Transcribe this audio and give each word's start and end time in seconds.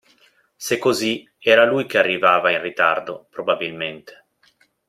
Se 0.57 0.79
così, 0.79 1.29
era 1.37 1.63
lui 1.63 1.85
che 1.85 1.99
arrivava 1.99 2.49
in 2.49 2.63
ritardo, 2.63 3.27
probabilmente! 3.29 4.25